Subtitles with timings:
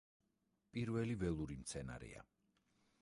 [0.77, 2.25] პირველი ველური მცენარეა.